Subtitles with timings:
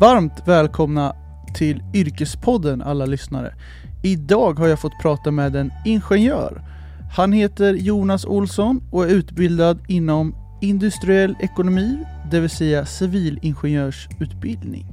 [0.00, 1.16] Varmt välkomna
[1.54, 3.54] till Yrkespodden alla lyssnare.
[4.02, 6.62] Idag har jag fått prata med en ingenjör.
[7.16, 11.98] Han heter Jonas Olsson och är utbildad inom industriell ekonomi,
[12.30, 14.86] det vill säga civilingenjörsutbildning.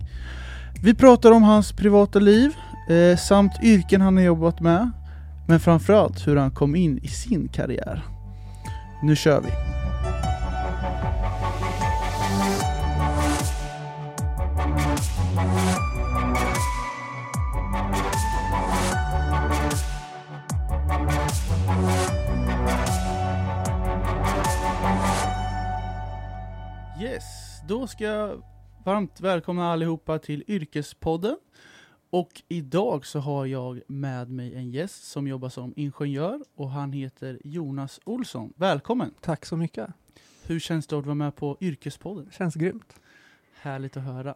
[0.84, 2.56] Vi pratar om hans privata liv
[2.90, 4.92] eh, samt yrken han har jobbat med,
[5.48, 8.06] men framförallt hur han kom in i sin karriär.
[9.04, 9.71] Nu kör vi!
[27.02, 27.24] Yes,
[27.68, 28.44] då ska jag
[28.86, 31.38] varmt välkomna allihopa till Yrkespodden.
[32.10, 36.92] Och idag så har jag med mig en gäst som jobbar som ingenjör och han
[36.92, 38.54] heter Jonas Olsson.
[38.56, 39.14] Välkommen!
[39.22, 39.90] Tack så mycket.
[40.46, 42.30] Hur känns det att vara med på Yrkespodden?
[42.32, 43.00] Känns grymt.
[43.62, 44.36] Härligt att höra.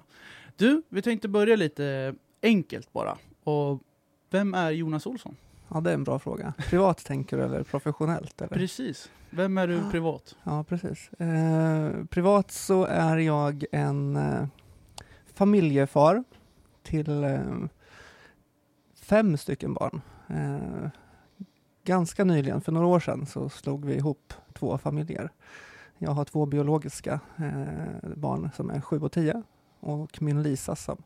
[0.55, 3.18] Du, vi tänkte börja lite enkelt bara.
[3.43, 3.81] Och
[4.29, 5.35] vem är Jonas Olsson?
[5.76, 6.54] Ja, det är en bra fråga.
[6.57, 8.41] Privat tänker du eller professionellt?
[8.41, 8.57] Eller?
[8.57, 9.09] Precis.
[9.29, 9.91] Vem är du Ah.
[9.91, 10.35] privat?
[10.43, 11.13] Ja, precis.
[11.13, 14.46] Eh, privat så är jag en eh,
[15.34, 16.23] familjefar
[16.84, 17.40] till eh,
[19.01, 20.01] fem stycken barn.
[20.27, 20.90] Eh,
[21.84, 25.29] ganska nyligen, för några år sedan, så slog vi ihop två familjer.
[25.98, 29.43] Jag har två biologiska eh, barn som är sju och tio
[29.79, 31.03] och min Lisa som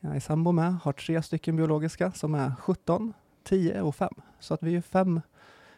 [0.00, 3.12] jag är sambo med har tre stycken biologiska som är 17,
[3.48, 4.14] 10 och 5.
[4.40, 5.20] Så att vi är fem,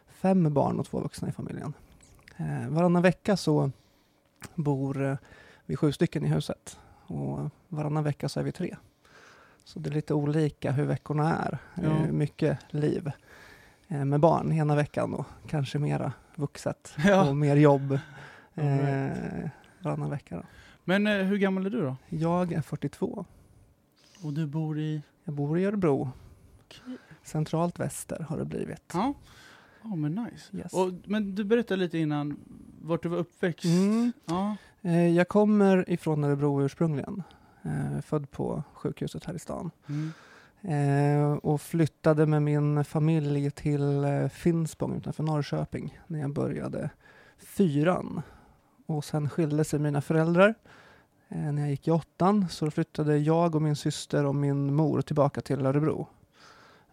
[0.08, 1.72] fem barn och två vuxna i familjen.
[2.36, 3.70] Eh, varannan vecka så
[4.54, 5.16] bor eh,
[5.66, 8.76] vi sju stycken i huset och varannan vecka så är vi tre.
[9.64, 11.58] Så det är lite olika hur veckorna är.
[11.74, 11.82] Ja.
[11.82, 13.10] Eh, mycket liv
[13.88, 17.28] eh, med barn ena veckan och kanske mera vuxet Ja.
[17.28, 17.92] och mer jobb
[18.54, 19.48] eh,
[19.80, 20.36] varannan vecka.
[20.36, 20.42] Då.
[20.84, 21.96] Men eh, hur gammal är du då?
[22.08, 23.24] Jag är 42.
[24.24, 25.02] Och du bor i?
[25.24, 26.10] Jag bor i Örebro.
[26.64, 26.96] Okej.
[27.30, 28.82] Centralt väster har det blivit.
[28.94, 29.14] Ja.
[29.82, 30.56] Ja, men nice.
[30.56, 30.72] Yes.
[30.72, 32.36] Och, men du berättade lite innan
[32.82, 33.64] vart du var uppväxt.
[33.64, 34.12] Mm.
[34.24, 34.56] Ja.
[34.82, 37.22] Eh, Jag kommer ifrån Örebro ursprungligen.
[37.62, 39.70] Eh, född på sjukhuset här i stan.
[39.88, 40.12] Mm.
[40.62, 46.90] Eh, och flyttade med min familj till eh, Finspång utanför Norrköping när jag började
[47.38, 48.22] fyran.
[48.86, 50.54] Och sen skilde sig mina föräldrar
[51.28, 52.48] eh, när jag gick i åttan.
[52.48, 56.08] Så då flyttade jag och min syster och min mor tillbaka till Örebro.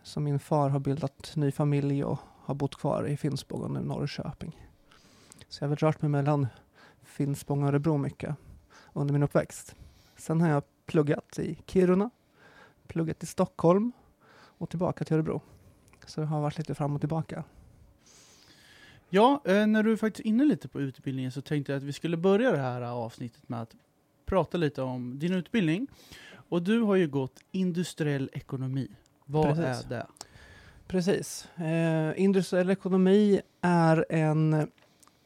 [0.08, 3.80] Så min far har bildat ny familj och har bott kvar i Finspång och nu
[3.80, 4.62] Norrköping.
[5.50, 6.48] Så jag har väl rört mig mellan
[7.04, 8.36] Finspång och Örebro mycket
[8.94, 9.76] under min uppväxt.
[10.18, 12.10] Sen har jag pluggat i Kiruna,
[12.88, 13.92] pluggat i Stockholm
[14.34, 15.42] och tillbaka till Örebro.
[16.06, 17.44] Så det har varit lite fram och tillbaka.
[19.10, 21.94] Ja, eh, när du är faktiskt inne lite på utbildningen så tänkte jag att vi
[21.94, 23.76] skulle börja det här avsnittet med att
[24.26, 25.88] prata lite om din utbildning.
[26.30, 28.90] Och du har ju gått industriell ekonomi.
[29.30, 29.86] Vad Precis.
[29.86, 30.06] är det?
[30.88, 31.48] Precis.
[31.56, 34.72] Eh, industriell ekonomi är en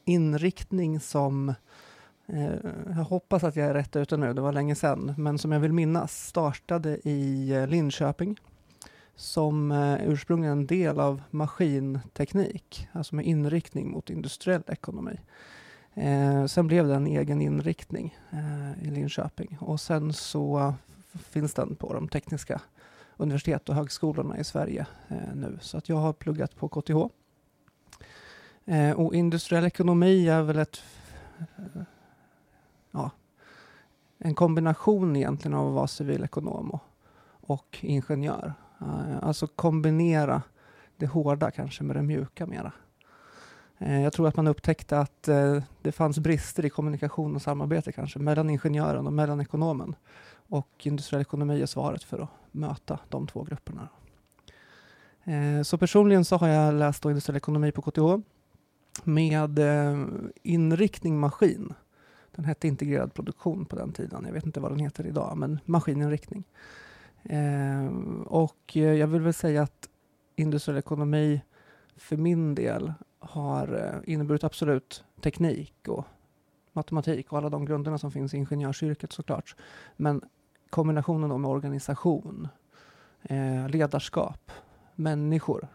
[0.04, 1.48] inriktning som
[2.26, 2.54] eh,
[2.86, 5.60] jag hoppas att jag är rätt ute nu, det var länge sedan, men som jag
[5.60, 8.38] vill minnas startade i eh, Linköping
[9.16, 15.20] som eh, ursprungligen en del av maskinteknik, alltså med inriktning mot industriell ekonomi.
[15.94, 20.74] Eh, sen blev det en egen inriktning eh, i Linköping och sen så
[21.12, 22.60] finns den på de tekniska
[23.22, 25.58] universitet och högskolorna i Sverige eh, nu.
[25.60, 26.96] Så att jag har pluggat på KTH.
[28.64, 30.82] Eh, och industriell ekonomi är väl ett,
[31.38, 31.82] eh,
[32.90, 33.10] ja,
[34.18, 36.82] en kombination egentligen av att vara civilekonom och,
[37.40, 38.54] och ingenjör.
[38.80, 40.42] Eh, alltså kombinera
[40.96, 42.72] det hårda kanske med det mjuka mera.
[43.82, 47.92] Eh, jag tror att man upptäckte att eh, det fanns brister i kommunikation och samarbete
[47.92, 49.94] kanske mellan ingenjören och mellan ekonomen.
[50.32, 53.88] Och industriell ekonomi är svaret för att möta de två grupperna.
[55.24, 58.16] Eh, så personligen så har jag läst industriell ekonomi på KTH
[59.04, 59.60] med
[60.42, 61.74] inriktning maskin.
[62.34, 64.24] Den hette integrerad produktion på den tiden.
[64.26, 66.44] Jag vet inte vad den heter idag, men maskininriktning.
[68.26, 69.88] Och jag vill väl säga att
[70.36, 71.40] industriell ekonomi
[71.96, 72.92] för min del
[73.22, 73.74] har
[74.04, 76.04] eh, inneburit absolut teknik och
[76.72, 79.56] matematik och alla de grunderna som finns i ingenjörsyrket såklart.
[79.96, 80.22] Men
[80.70, 82.48] kombinationen då med organisation,
[83.22, 84.50] eh, ledarskap,
[84.94, 85.68] människor,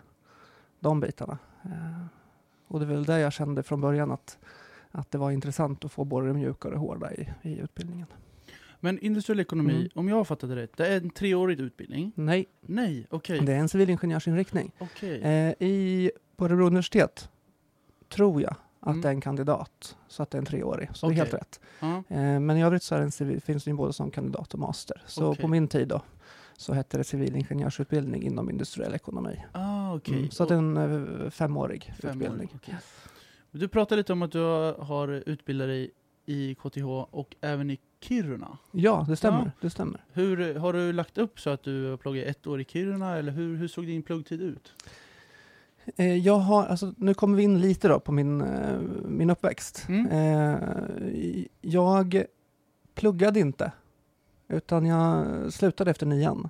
[0.80, 1.38] de bitarna.
[1.64, 2.06] Eh,
[2.68, 4.38] och det är väl det jag kände från början att,
[4.92, 8.08] att det var intressant att få både det mjuka och det hårda i, i utbildningen.
[8.80, 9.90] Men industriell ekonomi, Mm.
[9.96, 12.12] om jag har fattat det rätt, det är en treårig utbildning?
[12.16, 13.40] Nej, Nej, okej.
[13.40, 14.72] det är en civilingenjörsinriktning.
[14.78, 15.22] Okej.
[15.22, 17.30] Eh, i, på Örebro universitet
[18.09, 19.01] tror jag att Mm.
[19.01, 20.89] det är en kandidat, så att det är en treårig.
[20.94, 21.59] Så det är helt rätt.
[21.81, 25.01] Eh, men i övrigt så en civil, finns det ju både som kandidat och master.
[25.06, 25.42] Så Okej.
[25.42, 26.01] på min tid då,
[26.57, 29.44] så hette det civilingenjörsutbildning inom industriell ekonomi.
[29.51, 30.18] Ah, okej.
[30.18, 32.50] Mm, så att det är en eh, femårig Fem år, utbildning.
[32.56, 32.75] okej.
[33.51, 34.39] Du pratade lite om att du
[34.80, 35.92] har- utbildat dig
[36.25, 38.57] i KTH och även i Kiruna.
[38.71, 39.39] Ja, det stämmer.
[39.45, 39.51] Ja.
[39.62, 40.03] Det stämmer.
[40.13, 43.31] Hur Har du lagt upp så att du har pluggat ett år i Kiruna eller
[43.31, 44.74] hur, hur såg din pluggtid ut?
[45.95, 49.86] Eh, jag har, alltså, nu kommer vi in lite då på min, eh, min uppväxt.
[49.89, 50.07] Mm.
[50.07, 52.24] Eh, jag
[52.94, 53.72] pluggade inte,
[54.48, 56.50] utan jag slutade efter nian.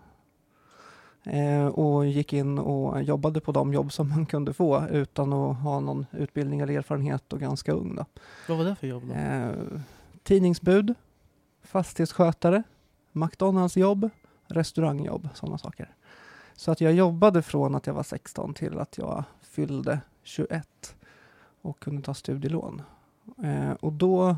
[1.74, 5.80] Och gick in och jobbade på de jobb som man kunde få utan att ha
[5.80, 7.96] någon utbildning eller erfarenhet och ganska ung.
[7.96, 8.06] Då.
[8.48, 9.14] Vad var det för jobb då?
[10.24, 10.94] Tidningsbud,
[11.64, 12.64] fastighetsskötare,
[13.12, 14.10] McDonalds-jobb,
[14.48, 15.96] restaurangjobb, sådana saker.
[16.58, 20.96] Så att jag jobbade från att jag var 16 till att jag fyllde 21
[21.62, 22.82] och kunde ta studielån.
[23.44, 24.38] Eh, och då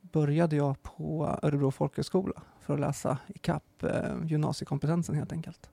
[0.00, 5.70] började jag på Örebro folkhögskola för att läsa ikapp eh, gymnasiekompetensen helt enkelt.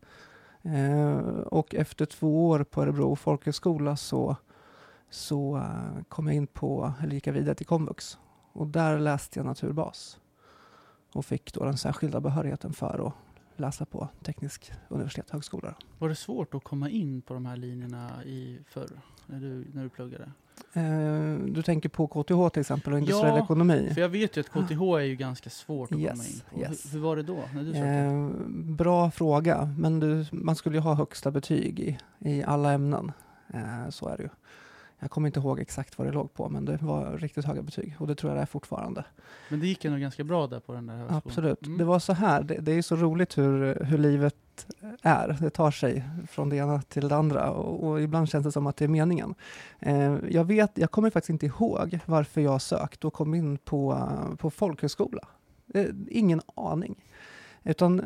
[0.61, 4.35] Eh, och efter två år på Örebro folkhögskola så,
[5.09, 8.17] så eh, kom jag in på, eller gick jag vidare till komvux
[8.53, 10.19] och där läste jag naturbas
[11.13, 13.13] och fick då den särskilda behörigheten för att
[13.55, 15.75] läsa på teknisk universitet och högskola.
[15.99, 18.89] Var det svårt att komma in på de här linjerna i förr,
[19.27, 20.31] när du, när du pluggade?
[20.73, 23.91] Eh, du tänker på KTH till exempel och industriell Ja, ekonomi.
[23.93, 26.59] För jag vet ju att KTH är ju ganska svårt att komma Yes, in på.
[26.59, 26.85] yes.
[26.85, 27.73] Hur, hur var det då, när du?
[27.75, 28.29] Eh,
[28.75, 33.11] bra fråga, men du, man skulle ju ha högsta betyg i, i alla ämnen.
[33.53, 34.29] Eh, så är det ju.
[35.01, 37.95] Jag kommer inte ihåg exakt vad det låg på, men det var riktigt höga betyg
[37.99, 39.05] och det tror jag det är fortfarande.
[39.49, 41.21] Men det gick ändå ganska bra där på den där högskolan?
[41.25, 41.65] Absolut.
[41.65, 41.77] Mm.
[41.77, 44.35] Det var så här, det, det är så roligt hur, hur livet
[45.01, 45.37] är.
[45.41, 48.67] Det tar sig från det ena till det andra och, och ibland känns det som
[48.67, 49.35] att det är meningen.
[49.79, 54.09] Eh, jag, vet, jag kommer faktiskt inte ihåg varför jag sökt och kom in på,
[54.37, 55.27] på folkhögskola.
[55.73, 57.03] Eh, ingen aning.
[57.63, 58.01] Utan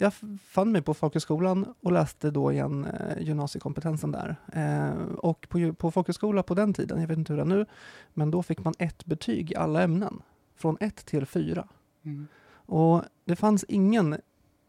[0.00, 0.12] jag
[0.46, 4.36] fann mig på folkhögskolan och läste då igen eh, gymnasiekompetensen där.
[4.52, 7.66] Eh, och på, på folkhögskola på den tiden, jag vet inte hur det är nu,
[8.14, 10.22] men då fick man ett betyg i alla ämnen.
[10.56, 11.68] Från ett till fyra.
[12.02, 12.26] Mm.
[12.50, 14.16] Och det fanns ingen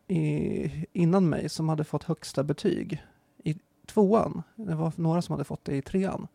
[0.07, 3.03] i, innan mig som hade fått högsta betyg
[3.43, 3.55] i
[3.87, 4.43] tvåan.
[4.55, 6.27] Det var några som hade fått det i trean.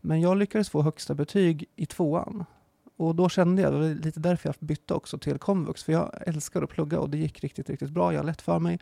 [0.00, 2.44] Men jag lyckades få högsta betyg i tvåan.
[2.98, 6.14] Och då kände jag, det var lite därför jag bytte också till komvux, för jag
[6.26, 8.12] älskar att plugga och det gick riktigt, riktigt bra.
[8.12, 8.78] Jag har lätt för mig.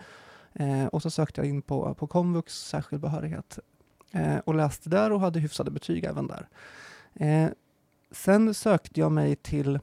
[0.53, 3.59] Eh, och så sökte jag in på, på komvux, särskild behörighet.
[4.13, 6.49] Eh, och läste där och hade hyfsade betyg även där.
[7.15, 7.49] Eh,
[8.11, 9.79] sen sökte jag mig till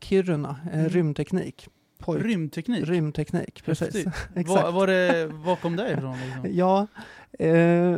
[0.00, 0.88] Kiruna, eh, Mm.
[0.88, 1.68] rymdteknik.
[1.98, 2.84] Pojk, Rymdteknik?
[2.88, 4.04] rymdteknik, precis.
[4.34, 6.16] Var, var det, var kom det ifrån?
[6.20, 6.42] Liksom?
[6.56, 6.86] Ja,
[7.38, 7.96] eh,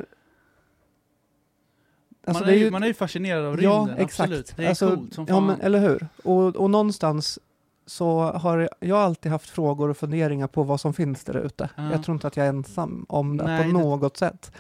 [2.31, 4.21] alltså man, det är är ju, man är ju fascinerad av ja, rymden, exakt.
[4.21, 4.53] absolut.
[4.57, 5.47] Det är Alltså, coolt som Ja, fan.
[5.47, 6.09] men, eller hur?
[6.25, 7.39] Och, och någonstans
[7.87, 11.69] så har jag alltid haft frågor och funderingar på vad som finns där ute.
[11.77, 11.91] Ja.
[11.93, 14.53] Jag tror inte att jag är ensam om det Nej, på det- något sätt.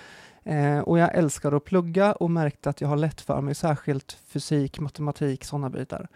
[0.45, 4.19] Eh, och jag älskar att plugga och märkte att jag har lätt för mig, särskilt
[4.27, 6.09] fysik, matematik, sådana bitar.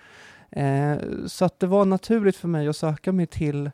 [0.50, 0.96] Eh,
[1.26, 3.70] så att det var naturligt för mig att söka mig till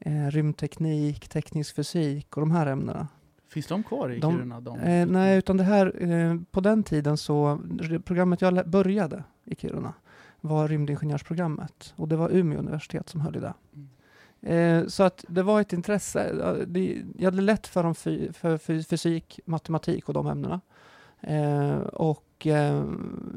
[0.00, 3.08] eh, rymdteknik, teknisk fysik och de här ämnena.
[3.52, 4.60] Finns de kvar i De- Kiruna?
[4.60, 4.78] De?
[4.80, 7.60] Eh, nej, utan det här, eh, på den tiden så,
[8.04, 9.92] programmet jag började i Kiruna
[10.40, 13.54] var rymdingenjörsprogrammet och det var Umeå universitet som höll i det.
[13.74, 13.88] Mm.
[14.82, 16.32] Eh, så att det var ett intresse.
[16.66, 20.60] Det, jag hade lätt för, fy, för fy, fysik, matematik och de ämnena.
[21.20, 22.84] Eh, och eh,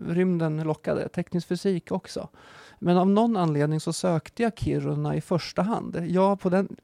[0.07, 2.29] rymden lockade, teknisk fysik också.
[2.79, 6.05] Men av någon anledning så sökte jag Kiruna i första hand.
[6.07, 6.75] Jag på den,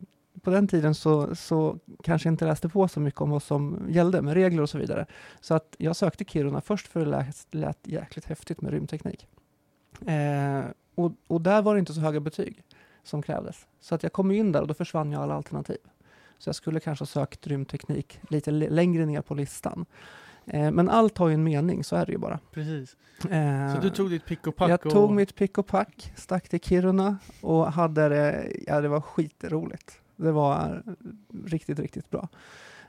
[0.42, 4.22] på den tiden så, så kanske inte läste på så mycket om vad som gällde
[4.22, 5.06] med regler och så vidare.
[5.40, 9.28] Så att jag sökte Kiruna först för det lät, lät jäkligt häftigt med rymdteknik.
[10.06, 10.64] Eh,
[10.96, 12.64] och, och där var det inte så höga betyg
[13.04, 13.68] som krävdes.
[13.80, 15.78] Så att jag kom in där och då försvann ju alla alternativ.
[16.38, 19.86] Så jag skulle kanske ha sökt rymdteknik lite längre ner på listan.
[20.46, 22.40] Eh, men allt har ju en mening, så är det ju bara.
[22.52, 22.96] Precis.
[23.30, 24.70] Eh, Så du tog ditt pick och pack?
[24.70, 24.92] jag och...
[24.92, 30.01] tog mitt pick och pack, stack till Kiruna och hade det, ja det var skitroligt.
[30.22, 30.84] Det var
[31.46, 32.28] riktigt, riktigt bra.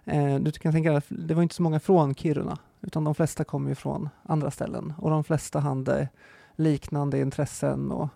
[0.05, 3.45] Eh, du kan tänka att det var inte så många från Kiruna, utan de flesta
[3.45, 6.09] kom ju från andra ställen och de flesta hade
[6.57, 8.09] liknande intressen och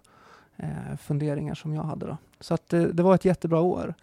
[0.57, 2.17] eh, funderingar som jag hade då.
[2.41, 3.95] Så att det, det var ett jättebra år.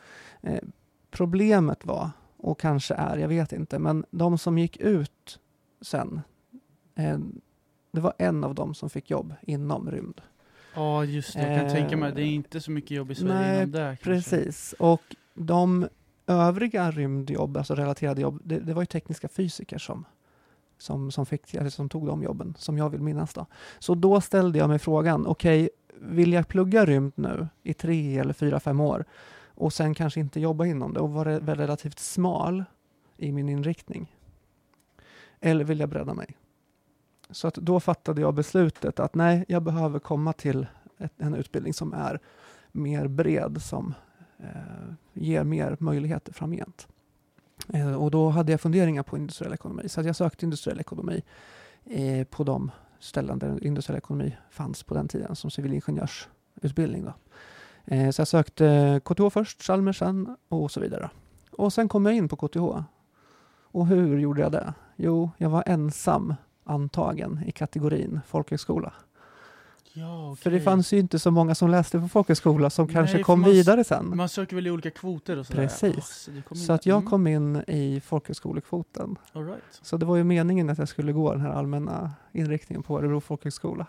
[0.41, 0.63] Eh,
[1.11, 5.39] problemet var, och kanske är, jag vet inte, men de som gick ut
[5.81, 6.21] sen,
[6.95, 7.17] eh,
[7.91, 10.21] det var en av dem som fick jobb inom rymd.
[10.75, 11.47] Ja, just det.
[11.47, 12.11] Jag kan Eh, tänka mig.
[12.15, 13.97] Det är inte så mycket jobb i Sverige nej, inom det.
[14.01, 14.05] kanske.
[14.05, 15.87] Precis, och de
[16.27, 20.05] övriga rymdjobb, alltså relaterade jobb, det, det var ju tekniska fysiker som
[20.77, 23.33] som, som, fick, eller som tog de jobben, som jag vill minnas.
[23.33, 23.45] Då.
[23.79, 25.69] Så då ställde jag mig frågan, okej, okay,
[26.09, 29.05] vill jag plugga rymd nu i tre eller fyra, fem år
[29.55, 32.63] och sen kanske inte jobba inom det och vara relativt smal
[33.17, 34.15] i min inriktning?
[35.39, 36.37] Eller vill jag bredda mig?
[37.33, 41.73] Så att då fattade jag beslutet att nej, jag behöver komma till ett, en utbildning
[41.73, 42.19] som är
[42.71, 43.93] mer bred, som
[44.39, 46.87] eh, ger mer möjligheter framgent.
[47.73, 51.23] Eh, och då hade jag funderingar på industriell ekonomi, så jag sökte industriell ekonomi
[51.85, 57.05] eh, på de ställen där industriell ekonomi fanns på den tiden som civilingenjörsutbildning.
[57.05, 57.13] Då.
[57.85, 61.09] Eh, så jag sökte KTH först, Chalmers sen och så vidare.
[61.51, 62.83] Och sen kom jag in på KTH.
[63.65, 64.73] Och hur gjorde jag det?
[64.95, 68.93] Jo, jag var ensam antagen i kategorin folkhögskola.
[69.95, 70.41] Ja, okay.
[70.43, 73.43] För det fanns ju inte så många som läste på folkhögskola som Nej, kanske kom
[73.43, 74.17] vidare sen.
[74.17, 75.61] Man söker väl i olika kvoter och sådär.
[75.61, 76.29] Precis.
[76.29, 77.09] Oh, så, så att jag mm.
[77.09, 79.15] kom in i folkhögskolekvoten.
[79.33, 79.63] All right.
[79.81, 83.19] Så det var ju meningen att jag skulle gå den här allmänna inriktningen på Örebro
[83.21, 83.87] folkhögskola.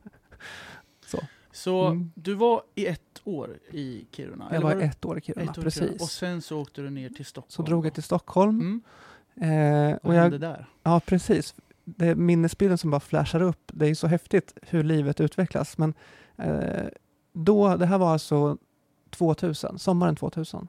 [1.06, 1.18] så
[1.52, 2.12] så mm.
[2.14, 4.48] du var i ett år i Kiruna?
[4.52, 5.82] Jag var, var ett år i Kiruna, år precis.
[5.82, 5.96] Kiruna.
[6.00, 7.50] Och sen så åkte du ner till Stockholm?
[7.50, 8.60] Så drog jag till Stockholm.
[8.60, 8.82] Mm.
[9.36, 10.66] Eh, Vad hände där?
[10.82, 15.78] Ja, precis det minnesbilden som bara flashar upp, det är så häftigt hur livet utvecklas.
[15.78, 15.94] Men
[16.36, 16.86] eh,
[17.32, 18.58] då, det här var alltså
[19.10, 20.68] 2000, sommaren 2000.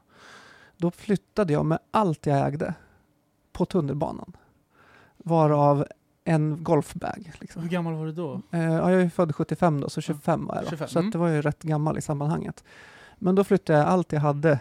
[0.77, 2.73] Då flyttade jag med allt jag ägde
[3.51, 4.37] på tunnelbanan.
[5.17, 5.85] Varav
[6.23, 7.31] en golfbag.
[7.39, 7.61] Liksom.
[7.61, 8.41] Hur gammal var du då?
[8.51, 10.69] Eh, ja, jag är född 75 då, så 25 var jag då.
[10.69, 10.87] 25.
[10.87, 11.11] Så mm.
[11.11, 12.63] det var ju rätt gammal i sammanhanget.
[13.19, 14.59] Men då flyttade jag allt jag hade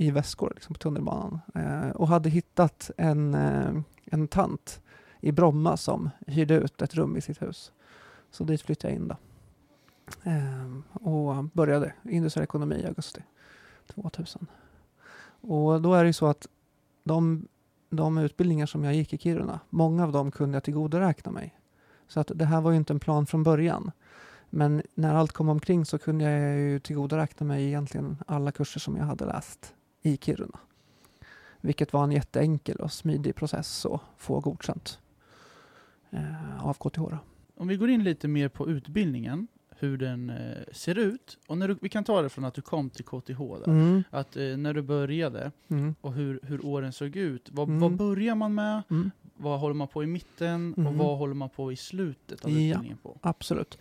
[0.00, 4.80] i väskor liksom, på tunnelbanan eh, och hade hittat en, eh, en tant
[5.20, 7.72] i Bromma som hyrde ut ett rum i sitt hus.
[8.30, 9.16] Så dit flyttade jag in då.
[10.30, 13.22] Eh, och började industriell ekonomi i augusti
[13.86, 14.46] 2000.
[15.40, 16.46] Och då är det ju så att
[17.04, 17.48] de,
[17.90, 21.58] de utbildningar som jag gick i Kiruna, många av dem kunde jag tillgodoräkna mig.
[22.08, 23.90] Så att det här var ju inte en plan från början.
[24.50, 28.96] Men när allt kom omkring så kunde jag ju tillgodoräkna mig egentligen alla kurser som
[28.96, 30.58] jag hade läst i Kiruna.
[31.60, 34.98] Vilket var en jätteenkel och smidig process att få godkänt
[36.10, 37.02] eh, av KTH.
[37.54, 39.48] Om vi går in lite mer på utbildningen,
[39.80, 41.38] hur den eh, ser ut.
[41.46, 43.68] Och när du, vi kan ta det från att du kom till KTH, där.
[43.68, 44.02] Mm.
[44.10, 45.94] att eh, när du började mm.
[46.00, 47.48] och hur, hur åren såg ut.
[47.52, 47.80] Vad, mm.
[47.80, 48.82] vad börjar man med?
[48.90, 49.10] Mm.
[49.36, 50.98] Vad håller man på i mitten och mm.
[50.98, 52.98] vad håller man på i slutet av utbildningen?
[53.02, 53.18] Ja, på?
[53.22, 53.78] Absolut.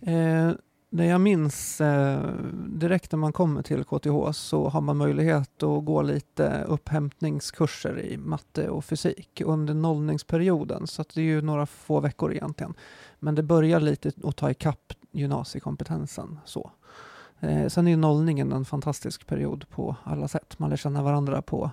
[0.00, 0.52] Eh,
[0.96, 2.30] det jag minns eh,
[2.68, 8.16] direkt när man kommer till KTH så har man möjlighet att gå lite upphämtningskurser i
[8.16, 10.86] matte och fysik under nollningsperioden.
[10.86, 12.74] Så det är ju några få veckor egentligen.
[13.18, 16.38] Men det börjar lite att ta ikapp gymnasiekompetensen.
[16.44, 16.70] Så.
[17.40, 20.58] Eh, sen är nollningen en fantastisk period på alla sätt.
[20.58, 21.70] Man lär känna varandra på,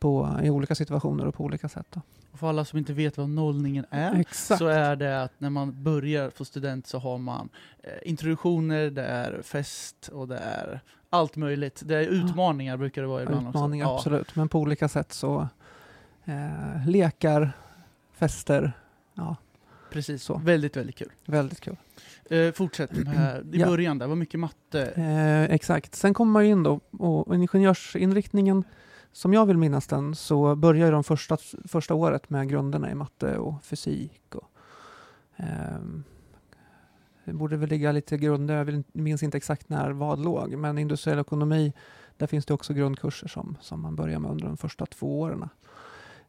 [0.00, 1.86] på, i olika situationer och på olika sätt.
[1.90, 2.00] Då.
[2.34, 4.58] För alla som inte vet vad nollningen är, Exakt.
[4.58, 7.48] så är det att när man börjar få student så har man
[7.82, 10.80] eh, introduktioner, det är fest och det är
[11.10, 11.82] allt möjligt.
[11.84, 13.94] Det är utmaningar brukar det vara ibland utmaningar, också.
[13.94, 14.26] absolut.
[14.26, 14.32] Ja.
[14.34, 15.48] Men på olika sätt så
[16.24, 17.52] eh, lekar,
[18.12, 18.72] fester,
[19.14, 19.36] ja.
[19.90, 20.38] Precis så.
[20.38, 21.12] Väldigt, väldigt kul.
[21.26, 21.76] Väldigt kul.
[22.30, 23.66] Eh, fortsätt med, i ja.
[23.66, 24.86] början där, var mycket matte.
[24.86, 25.94] Eh, exakt.
[25.94, 28.64] Sen kommer man in då, och ingenjörsinriktningen
[29.12, 33.38] som jag vill minnas den så börjar de första, första året med grunderna i matte
[33.38, 34.34] och fysik.
[34.34, 34.50] Och,
[35.36, 35.78] eh,
[37.24, 41.18] det borde väl ligga lite grunder, jag minns inte exakt när vad låg, men industriell
[41.18, 41.72] ekonomi,
[42.16, 45.48] där finns det också grundkurser som, som man börjar med under de första två åren.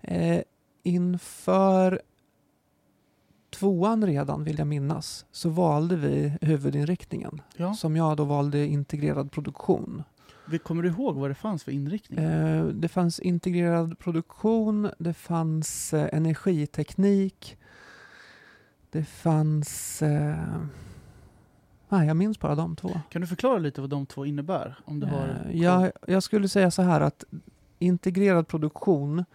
[0.02, 0.42] Eh,
[0.84, 2.02] inför
[3.50, 7.74] tvåan redan, vill jag minnas, så valde vi huvudinriktningen, ja.
[7.74, 10.04] som jag då valde integrerad produktion.
[10.58, 12.20] Kommer du ihåg vad det fanns för inriktning?
[12.20, 17.58] Eh, det fanns integrerad produktion, det fanns eh, energiteknik,
[18.90, 20.02] det fanns...
[20.02, 20.62] Eh,
[21.90, 23.02] nej, jag minns bara de två.
[23.10, 24.80] Kan du förklara lite vad de två innebär?
[24.86, 27.24] Om du har eh, jag, jag skulle säga så här att
[27.80, 29.26] integrerad produktion,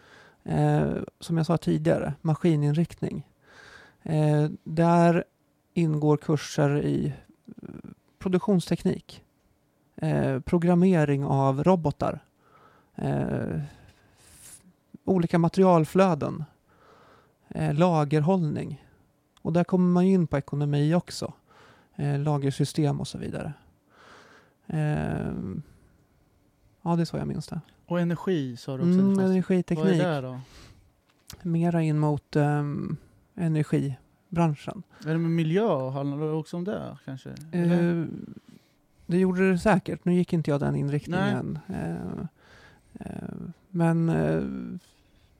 [0.45, 3.27] eh, som jag sa tidigare, maskininriktning.
[4.03, 5.25] Eh, där
[5.75, 7.13] ingår kurser i
[8.19, 9.23] produktionsteknik
[9.97, 12.21] Eh, programmering av robotar,
[12.95, 13.61] eh,
[15.05, 16.45] olika materialflöden,
[17.49, 18.85] eh, lagerhållning.
[19.43, 21.33] Och där kommer man in på ekonomi också,
[21.97, 23.53] eh, lagersystem och så vidare.
[24.67, 25.33] Eh,
[26.83, 27.61] ja, det är så jag minns det.
[27.87, 29.01] Och energi sa du också?
[29.01, 29.85] Mm, energiteknik.
[29.85, 30.41] Vad är det då?
[31.43, 32.97] Mera in mot um,
[33.35, 34.83] energibranschen.
[35.07, 35.91] Är det med miljö?
[35.91, 37.35] Handlar det också om det kanske?
[37.55, 38.07] Uh,
[39.07, 40.05] det gjorde det säkert.
[40.05, 41.59] Nu gick inte jag den inriktningen.
[41.69, 42.21] Eh,
[42.95, 43.29] eh,
[43.71, 44.43] men eh,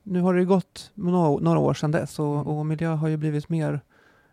[0.03, 3.49] nu har det gått några, några år sedan dess och, och miljö har ju blivit
[3.49, 3.81] mer,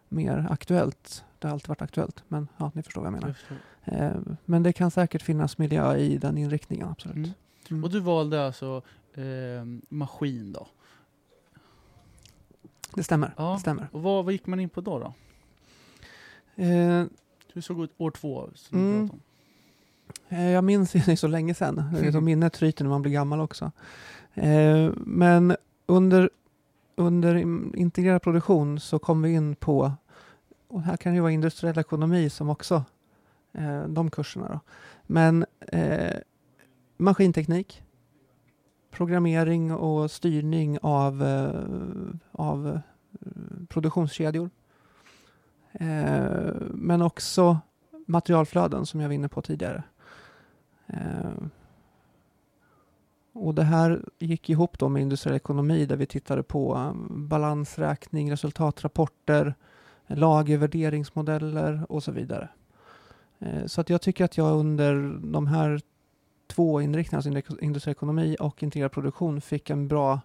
[0.09, 1.25] mer aktuellt.
[1.38, 3.35] Det har alltid varit aktuellt, men ja, ni förstår vad jag menar.
[3.85, 4.00] Jag.
[4.00, 7.17] Eh, men det kan säkert finnas miljö i den inriktningen, absolut.
[7.17, 7.31] Mm.
[7.71, 7.85] Mm.
[7.85, 8.83] Och du valde alltså
[9.14, 10.67] eh, maskin då?
[12.95, 13.35] Det stämmer.
[13.37, 13.53] Ja.
[13.53, 13.88] Det stämmer.
[13.93, 14.99] Och vad, vad gick man in på då?
[14.99, 15.14] då?
[16.62, 17.05] Eh,
[17.54, 19.08] Hur såg ut år två som du Mm.
[19.08, 19.23] pratade
[20.30, 20.38] om?
[20.38, 21.82] Eh, Jag minns det är så länge sedan.
[22.16, 23.73] Och minnet ryter när man blir gammal också.
[24.34, 25.56] Eh, Men
[25.87, 26.30] under,
[26.96, 29.92] under in- integrerad produktion så kom vi in på,
[30.68, 32.84] och här kan det ju vara industriell ekonomi som också,
[33.52, 34.61] eh, de kurserna då.
[35.06, 35.46] Men
[36.96, 37.82] maskinteknik,
[38.90, 41.25] programmering och styrning av,
[42.32, 42.80] av
[43.68, 44.50] produktionskedjor.
[45.81, 47.59] Eh, Men också
[48.07, 49.83] materialflöden som jag var inne på tidigare.
[50.87, 51.33] Eh,
[53.33, 58.33] och det här gick ihop då med industriell ekonomi där vi tittade på um, balansräkning,
[58.33, 59.54] resultatrapporter,
[60.07, 62.49] lagervärderingsmodeller och så vidare.
[63.38, 65.81] Eh, så att jag tycker att jag under de här
[66.47, 70.21] två inriktningarna, alltså industriell ekonomi och integrerad produktion, fick en bra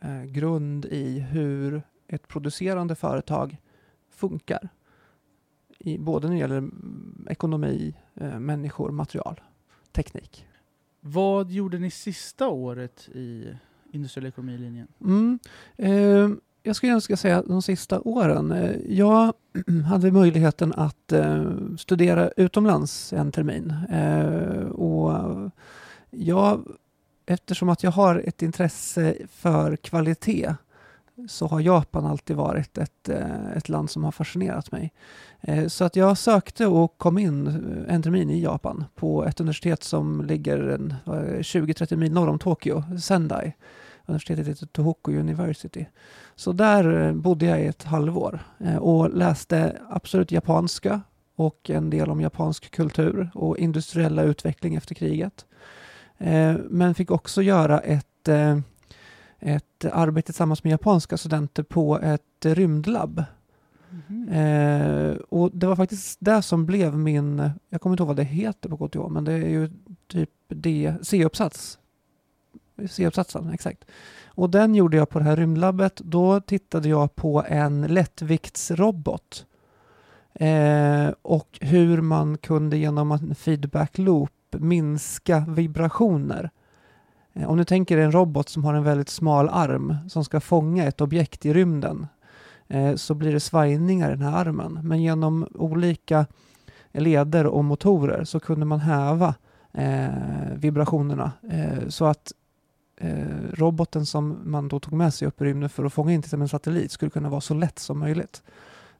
[0.00, 3.56] eh, grund i hur ett producerande företag
[4.20, 4.68] funkar.
[5.78, 6.70] I, både när det gäller
[7.28, 9.40] ekonomi, eh, människor, material,
[9.92, 10.46] teknik.
[11.00, 13.54] Vad gjorde ni sista året i
[13.92, 14.88] industriell ekonomilinjen?
[15.00, 15.38] Mm.
[15.76, 16.30] Eh,
[16.62, 18.52] jag skulle önska säga de sista åren.
[18.52, 19.34] Eh, jag
[19.88, 23.74] hade möjligheten att eh, studera utomlands en termin.
[23.90, 25.50] Eh, och
[26.10, 26.68] jag,
[27.26, 30.54] eftersom att jag har ett intresse för kvalitet
[31.28, 34.92] så har Japan alltid varit ett, eh, ett land som har fascinerat mig.
[35.40, 39.40] Eh, så att jag sökte och kom in eh, en termin i Japan på ett
[39.40, 40.58] universitet som ligger
[41.42, 43.52] 20-30 mil norr om Tokyo, Sendai.
[44.06, 45.86] Universitetet heter Tohoku University.
[46.36, 48.40] Så där bodde jag i ett halvår
[48.80, 51.00] och läste absolut japanska
[51.36, 55.46] och en del om japansk kultur och industriella utveckling efter kriget.
[56.68, 58.28] Men fick också göra ett,
[59.40, 63.24] ett arbete tillsammans med japanska studenter på ett rymdlabb.
[63.90, 64.28] Mhm.
[64.28, 68.24] Eh, och det var faktiskt det som blev min, jag kommer inte ihåg vad det
[68.24, 69.70] heter på KTH, men det är ju
[70.06, 70.30] typ
[71.02, 71.78] C-uppsats.
[72.88, 73.84] C-uppsatsen, exakt.
[74.24, 75.96] Och den gjorde jag på det här rymdlabbet.
[76.04, 79.46] Då tittade jag på en lättviktsrobot.
[80.34, 86.50] Eh, och hur man kunde genom en feedback loop minska vibrationer.
[87.34, 90.40] Eh, om du tänker dig en robot som har en väldigt smal arm som ska
[90.40, 92.06] fånga ett objekt i rymden
[92.68, 94.78] eh, så blir det svajningar i den här armen.
[94.82, 96.26] Men genom olika
[96.92, 99.34] leder och motorer så kunde man häva
[99.72, 100.08] eh,
[100.56, 102.32] vibrationerna eh, så att
[102.96, 106.22] eh, roboten som man då tog med sig upp i rymden för att fånga in
[106.22, 108.42] till exempel en satellit skulle kunna vara så lätt som möjligt.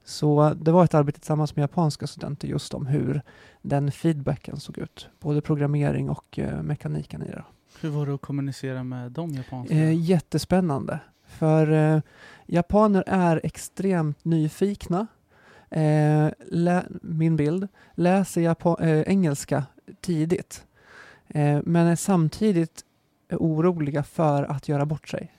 [0.04, 3.22] Så eh, det var ett arbete tillsammans med japanska studenter just om hur
[3.62, 5.08] den feedbacken såg ut.
[5.20, 7.44] Både programmering och eh, mekaniken i det.
[7.80, 9.74] Hur var det att kommunicera med de japanska?
[9.74, 11.00] Eh, jättespännande.
[11.26, 12.00] För eh,
[12.46, 15.06] japaner är extremt nyfikna.
[15.70, 16.28] Eh,
[17.02, 17.68] min bild.
[17.94, 19.64] Läser Japan- eh, engelska
[20.00, 20.64] tidigt.
[21.28, 22.84] Eh, men är samtidigt
[23.32, 25.32] oroliga för att göra bort sig.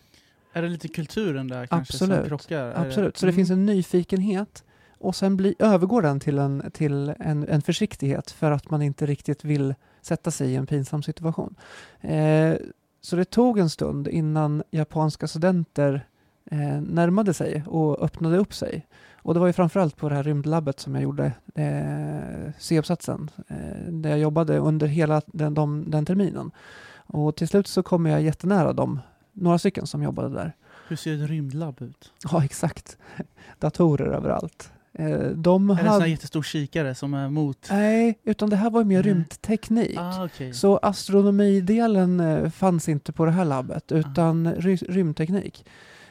[0.54, 2.28] är det lite kulturen där kanske som Absolut.
[2.28, 2.66] krockar?
[2.66, 3.18] Är Absolut.
[3.18, 3.36] Så det Mm.
[3.36, 4.64] finns en nyfikenhet
[4.98, 9.06] och sen bli, övergår den till, en, till en, en försiktighet för att man inte
[9.06, 11.56] riktigt vill sätta sig i en pinsam situation.
[12.02, 12.56] Eh,
[13.02, 16.08] så det tog en stund innan japanska studenter
[16.52, 18.88] eh, närmade sig och öppnade upp sig.
[19.24, 23.92] Och det var ju framförallt på det här rymdlabbet som jag gjorde eh, C-uppsatsen, eh,
[23.92, 26.52] där jag jobbade under hela den, de, den terminen.
[26.94, 29.00] Och till slut så kom jag jättenära dem,
[29.34, 30.56] några stycken som jobbade där.
[30.88, 32.14] Hur ser ett rymdlabb ut?
[32.32, 32.98] Ja, exakt.
[33.60, 34.72] Datorer överallt.
[34.94, 36.08] Eh, de Är det en sån hade...
[36.08, 37.68] jättestor kikare som är mot...
[37.72, 39.12] Nej, utan det här var mer Nej.
[39.12, 39.98] rymdteknik.
[39.98, 40.54] Ah, okej.
[40.54, 45.66] Så astronomidelen eh, fanns inte på det här labbet, utan ry rymdteknik.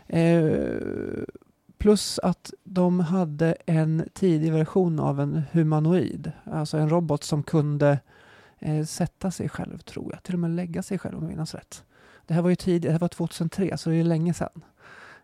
[0.06, 0.52] Eh,
[1.78, 7.98] plus att de hade en tidig version av en humanoid, alltså en robot som kunde
[8.58, 10.22] eh, sätta sig själv, tror jag.
[10.22, 11.84] Till och med lägga sig själv om jag minns rätt.
[12.26, 14.64] Det här var ju tidigt, det här var 2003, så det är länge sedan.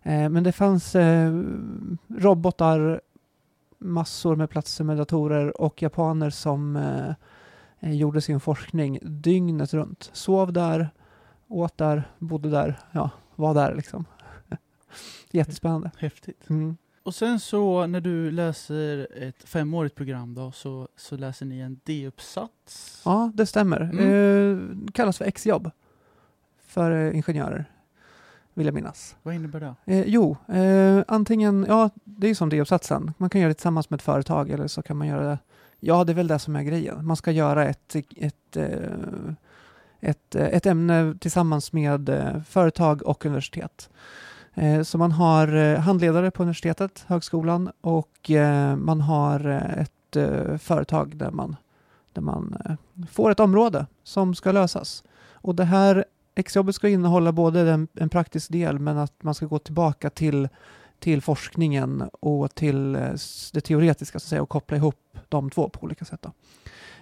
[0.03, 0.97] Eh, men det fanns
[2.09, 3.01] robotar,
[3.87, 7.15] massor med platser med datorer och japaner som eh,
[7.81, 10.11] eh, gjorde sin forskning dygnet runt.
[10.13, 10.89] Sov där,
[11.49, 14.05] åt där, bodde där, ja, var där liksom.
[15.31, 15.91] Jättespännande.
[15.99, 16.51] Häftigt.
[16.51, 16.77] Mm.
[17.03, 21.81] Och sen så när du läser ett femårigt program då så, så läser ni en
[21.85, 23.03] D-uppsats?
[23.05, 23.81] Ja, det stämmer.
[23.81, 24.85] Mm.
[24.85, 25.71] Eh, kallas för exjobb
[26.67, 27.65] för eh, ingenjörer.
[28.57, 29.17] Vill jag minnas.
[29.23, 29.95] Vad innebär det?
[29.95, 33.13] Eh, jo, eh, antingen, ja det är som D-uppsatsen.
[33.19, 35.39] Man kan göra det tillsammans med ett företag eller så kan man göra det,
[35.81, 37.07] ja det är väl det som är grejen.
[37.07, 38.65] Man ska göra ett, ett, eh,
[40.01, 43.91] ett, eh, ett ämne tillsammans med eh, företag och universitet.
[44.55, 48.31] Eh, så man har handledare på universitetet, högskolan och
[48.77, 50.17] man har ett
[50.63, 51.57] företag där man,
[52.13, 52.57] där man
[53.11, 55.05] får ett område som ska lösas.
[55.33, 56.05] Och det här
[56.37, 60.49] exjobbet ska innehålla både den, en praktisk del men att man ska gå tillbaka till,
[60.99, 63.13] till forskningen och till eh,
[63.53, 66.23] det teoretiska så att säga, och koppla ihop de två på olika sätt.
[66.23, 66.33] Då.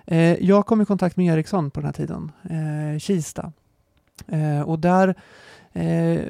[0.07, 3.53] Eh, jag kom i kontakt med Ericsson på den här tiden, eh, Kista.
[4.29, 5.09] Eh, och där,
[5.73, 6.21] eh,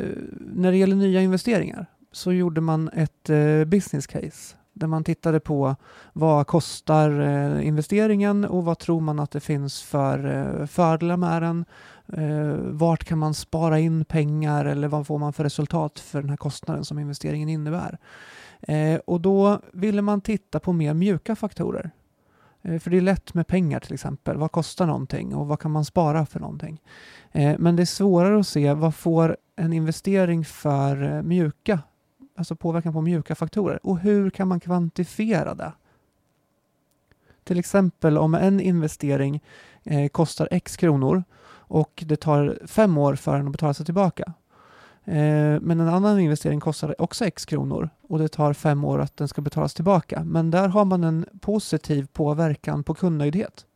[0.41, 5.41] när det gäller nya investeringar, så gjorde man ett eh, business case där man tittade
[5.41, 5.77] på
[6.13, 11.43] vad kostar eh, investeringen och vad tror man att det finns för eh, fördelar med
[11.43, 11.65] den.
[12.13, 16.31] Eh, vart kan man spara in pengar eller vad får man för resultat för den
[16.31, 17.99] här kostnaden som investeringen innebär.
[18.61, 21.91] Eh, och då ville man titta på mer mjuka faktorer.
[22.65, 24.37] Eh, för det är lätt med pengar till exempel.
[24.37, 26.83] Vad kostar någonting och vad kan man spara för någonting?
[27.33, 31.79] Eh, men det är svårare att se vad får en investering för eh, mjuka,
[32.37, 35.73] alltså påverkan på mjuka faktorer och hur kan man kvantifiera det?
[37.45, 39.43] Till exempel om en investering
[39.83, 41.25] eh, kostar x kronor
[41.67, 44.33] och det tar fem år för den att betala sig tillbaka.
[45.05, 49.17] Eh, men en annan investering kostar också x kronor och det tar fem år att
[49.17, 50.25] den ska betalas tillbaka.
[50.25, 53.67] Men där har man en positiv påverkan på kundnöjdhet.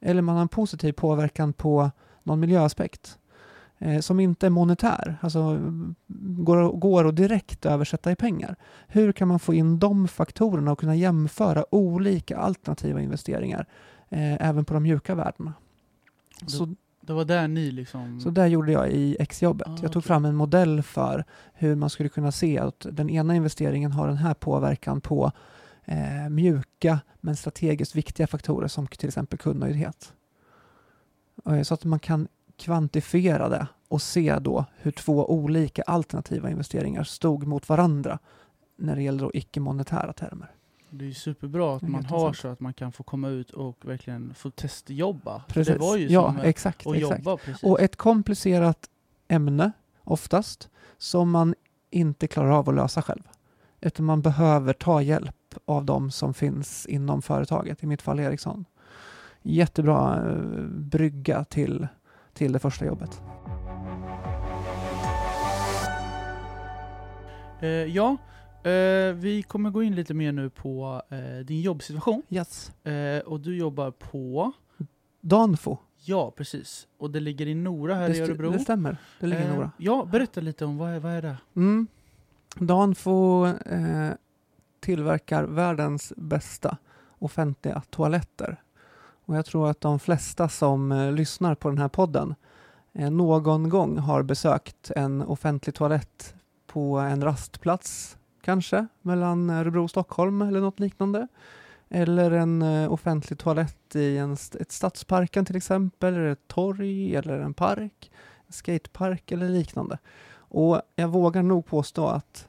[0.00, 1.90] Eller man har en positiv påverkan på
[2.22, 3.27] någon miljöaspekt eh,
[4.00, 5.58] som inte är monetär, alltså
[6.38, 8.56] går, går att direkt översätta i pengar.
[8.88, 13.66] Hur kan man få in de faktorerna och kunna jämföra olika alternativa investeringar
[14.08, 15.52] eh, även på de mjuka värdena?
[16.40, 18.20] Det- Så, Det var där ni liksom...
[18.20, 19.68] så där gjorde jag i exjobbet.
[19.68, 20.02] Ah, jag tog okej.
[20.02, 24.16] fram en modell för hur man skulle kunna se att den ena investeringen har den
[24.16, 25.32] här påverkan på
[25.84, 30.12] eh, mjuka men strategiskt viktiga faktorer som till exempel kundnöjdhet.
[31.46, 37.04] Eh, Så att man kan kvantifiera det och se då hur två olika alternativa investeringar
[37.04, 38.18] stod mot varandra
[38.76, 40.54] när det gäller icke-monetära termer.
[40.90, 44.34] Det är superbra att man har så att man kan få komma ut och verkligen
[44.34, 45.42] få testjobba.
[45.48, 45.74] Precis.
[45.74, 46.86] Det var ju ja, som exakt.
[46.86, 47.18] att exakt.
[47.18, 47.62] jobba precis.
[47.62, 48.90] Och ett komplicerat
[49.28, 49.72] ämne,
[50.04, 50.68] oftast,
[50.98, 51.54] som man
[51.90, 53.22] inte klarar av att lösa själv.
[53.80, 58.64] Utan man behöver ta hjälp av de som finns inom företaget, i mitt fall Ericsson.
[59.42, 60.36] Jättebra eh,
[60.68, 61.88] brygga till,
[62.38, 63.22] till det första jobbet.
[67.60, 68.16] Eh, ja,
[68.62, 72.22] eh, vi kommer gå in lite mer nu på eh, din jobbsituation.
[72.28, 72.72] Yes.
[73.24, 74.52] Och du jobbar på...
[75.20, 76.86] Danfo, Ja, precis.
[76.98, 78.50] Och det ligger i Nora här det, i Örebro.
[78.50, 78.96] det stämmer.
[79.20, 79.70] Det ligger i Nora.
[79.76, 81.36] Ja, berätta lite om vad är, vad är det?
[81.56, 81.86] Mm.
[82.56, 83.46] Danfo
[84.80, 86.76] tillverkar världens bästa
[87.18, 88.62] offentliga toaletter.
[89.28, 92.34] Och jag tror att de flesta som eh, lyssnar på den här podden
[92.92, 96.34] eh, någon gång har besökt en offentlig toalett
[96.66, 101.28] på en rastplats, kanske mellan Örebro och Stockholm eller något liknande.
[101.88, 107.38] Eller en eh, offentlig toalett i en, ett stadsparken till exempel, eller ett torg eller
[107.38, 108.10] en park,
[108.46, 109.98] en skatepark eller liknande.
[110.34, 112.48] Och jag vågar nog påstå att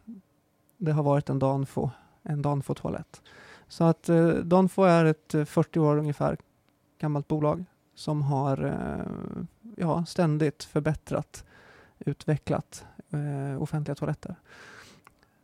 [0.78, 1.90] det har varit en Danfo,
[2.24, 3.22] en Danfo-toalett.
[3.68, 6.38] Så att eh, Danfo är ett 40 år ungefär
[7.00, 9.44] gammalt bolag som har eh,
[9.76, 11.46] ja, ständigt förbättrat,
[12.00, 14.36] utvecklat eh, offentliga toaletter.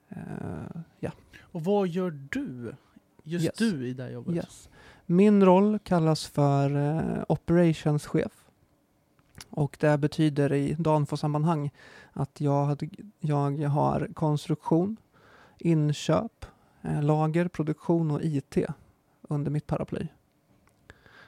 [0.09, 1.11] Eh, ja.
[1.41, 2.75] Och vad gör du?
[3.23, 3.55] Just Yes.
[3.57, 4.35] du i det här jobbet?
[4.35, 4.69] Yes.
[5.05, 8.31] Min roll kallas för eh, operationschef.
[9.49, 11.71] Och det betyder i Danfo-sammanhang
[12.13, 12.89] att jag,
[13.19, 14.97] jag har konstruktion,
[15.59, 16.45] inköp,
[16.81, 18.57] eh, lager, produktion och IT
[19.21, 20.07] under mitt paraply.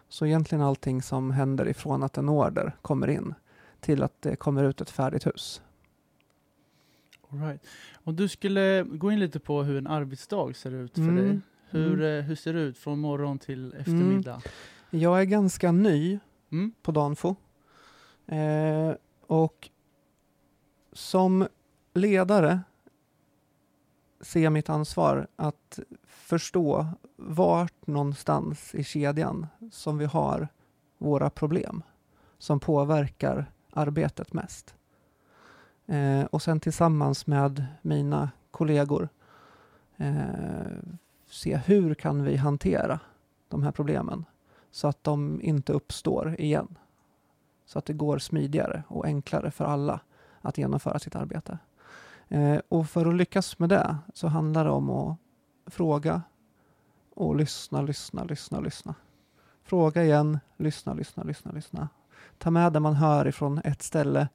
[0.10, 3.34] Så egentligen allting som händer ifrån att en order kommer in
[3.80, 5.62] till att det kommer ut ett färdigt hus.
[7.30, 7.62] All right.
[8.04, 11.16] Om du skulle gå in lite på hur en arbetsdag ser ut för Mm.
[11.16, 11.40] dig.
[11.70, 12.20] Hur, Mm.
[12.20, 14.42] eh, hur ser det ut från morgon till eftermiddag?
[14.90, 16.20] Jag är ganska ny
[16.52, 16.72] Mm.
[16.82, 17.36] på Danfo.
[18.26, 18.92] Eh,
[19.28, 19.70] och
[20.94, 21.48] som
[21.94, 22.60] ledare
[24.22, 30.48] se mitt ansvar att förstå vart någonstans i kedjan som vi har
[30.98, 31.84] våra problem
[32.38, 34.76] som påverkar arbetet mest.
[35.86, 39.10] Eh, och sen tillsammans med mina kollegor
[39.98, 40.18] eh,
[41.30, 43.00] se hur kan vi hantera
[43.48, 44.26] de här problemen
[44.72, 46.78] så att de inte uppstår igen.
[47.66, 50.00] Så att det går smidigare och enklare för alla
[50.42, 51.58] att genomföra sitt arbete.
[52.30, 55.18] Eh, och för att lyckas med det så handlar det om att
[55.66, 56.22] fråga
[57.16, 58.96] och lyssna, lyssna, lyssna, lyssna.
[59.64, 61.90] Fråga igen, lyssna, lyssna, lyssna, lyssna.
[62.38, 64.28] Ta med det man hör ifrån ett ställe,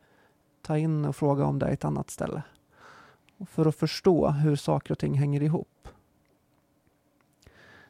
[0.63, 2.43] ta in och fråga om det är ett annat ställe.
[3.47, 5.89] För att förstå hur saker och ting hänger ihop.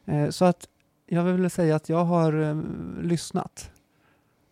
[0.05, 0.69] Eh, så att
[1.07, 2.57] jag vill säga att jag har eh,
[3.03, 3.71] lyssnat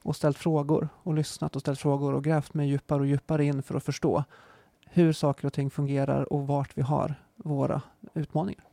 [0.03, 3.63] och ställt frågor och lyssnat och ställt frågor och grävt mig djupare och djupare in
[3.63, 4.25] för att förstå
[4.92, 7.83] hur saker och ting fungerar och vart vi har våra
[8.14, 8.64] utmaningar.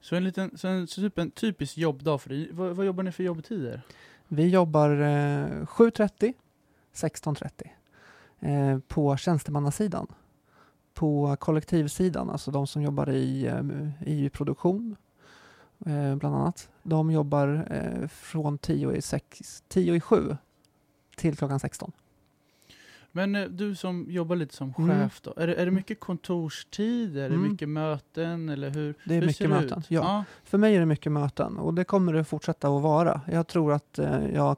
[0.00, 3.12] Så en, liten, så en, typ en typisk jobbdag för dig, vad, vad jobbar ni
[3.12, 3.82] för jobbtider?
[4.28, 6.34] Vi jobbar eh, 7.30,
[6.94, 10.06] 16.30 eh, på tjänstemannasidan.
[10.94, 14.96] På kollektivsidan, alltså de som jobbar i, eh, i produktion
[15.86, 16.70] eh, bland annat.
[16.82, 20.36] De jobbar eh, från 10 i, 6, 10 i 7
[21.16, 21.92] till klockan 16.
[23.12, 25.00] Men eh, du som jobbar lite som Mm.
[25.00, 27.50] chef då, är det, är det mycket kontorstid, är det Mm.
[27.52, 28.94] mycket möten eller hur?
[29.04, 29.90] Det är hur mycket möten, ut?
[29.90, 30.24] ja.
[30.44, 33.20] För mig är det mycket möten och det kommer det fortsätta att vara.
[33.32, 34.56] Jag tror att eh, jag,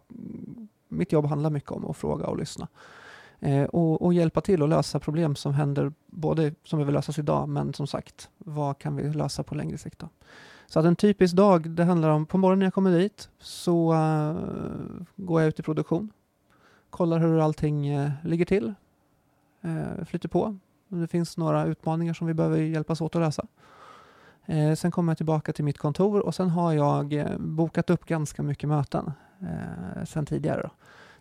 [0.89, 2.69] mitt jobb handlar mycket om att fråga och lyssna.
[3.41, 7.49] Eh, och, och hjälpa till att lösa problem som händer, både som behöver lösas idag,
[7.49, 10.09] men som sagt, vad kan vi lösa på längre sikt då?
[10.67, 13.93] Så att en typisk dag, det handlar om, på morgonen när jag kommer dit så
[13.95, 14.37] eh,
[15.17, 16.11] går jag ut i produktion,
[16.95, 18.75] kollar hur allting eh, ligger till,
[19.63, 20.59] eh, flyter på.
[20.89, 23.47] Om det finns några utmaningar som vi behöver hjälpas åt att lösa.
[24.47, 28.05] Eh, sen kommer jag tillbaka till mitt kontor och sen har jag eh, bokat upp
[28.05, 30.63] ganska mycket möten eh, sen tidigare.
[30.63, 30.71] Då.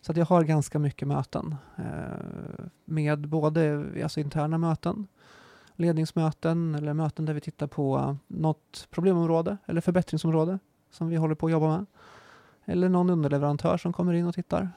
[0.02, 5.08] Så att jag har ganska mycket möten eh, med både alltså interna möten,
[5.76, 10.60] ledningsmöten eller möten där vi tittar på något problemområde eller förbättringsområde
[10.92, 11.86] som vi håller på att jobba med.
[12.66, 14.70] Eller någon underleverantör som kommer in och tittar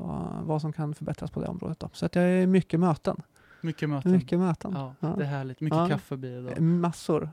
[0.00, 1.80] och vad som kan förbättras på det området.
[1.80, 1.90] Då.
[1.92, 3.22] Så att jag är mycket möten.
[3.60, 4.12] Mycket möten.
[4.12, 4.72] Mycket möten.
[4.74, 5.08] Ja, Ja.
[5.18, 5.60] det är härligt.
[5.60, 5.88] Mycket Ja.
[5.88, 6.62] kaffe blir det då.
[6.62, 7.30] Massor.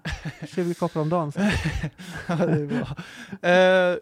[0.47, 1.31] 20 koppar om dagen.
[2.27, 2.95] ja, det är bra.
[3.49, 3.97] Eh,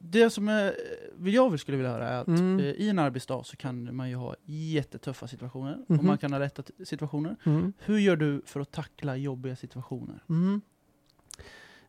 [0.00, 0.74] det som är,
[1.16, 2.58] vad jag skulle vilja höra är att Mm.
[2.58, 6.06] eh, i en arbetsdag så kan man ju ha jättetuffa situationer och Mhm.
[6.06, 7.36] man kan ha rätta situationer.
[7.44, 7.72] Mm.
[7.78, 10.22] Hur gör du för att tackla jobbiga situationer?
[10.28, 10.60] Mm.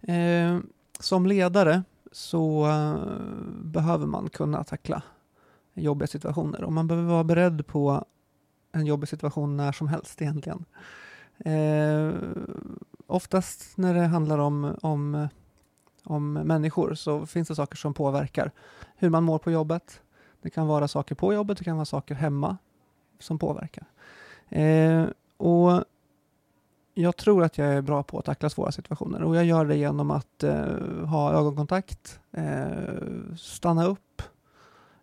[0.02, 0.60] Eh,
[1.00, 2.98] som ledare så eh,
[3.64, 5.02] behöver man kunna tackla
[5.80, 8.06] jobbiga situationer och man behöver vara beredd på
[8.72, 10.66] en jobbig situation när som helst egentligen.
[11.46, 12.14] Eh,
[13.08, 15.28] oftast när det handlar om, om,
[16.04, 18.52] om människor så finns det saker som påverkar
[18.96, 20.02] hur man mår på jobbet.
[20.42, 22.58] Det kan vara saker på jobbet, det kan vara saker hemma
[23.20, 23.86] som påverkar.
[24.50, 25.06] Eh,
[25.38, 25.84] och
[26.94, 29.76] jag tror att jag är bra på att tackla svåra situationer och jag gör det
[29.76, 34.22] genom att eh, ha ögonkontakt, eh, stanna upp,